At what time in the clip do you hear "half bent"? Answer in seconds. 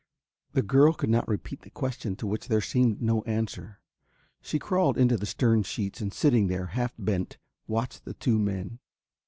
6.73-7.37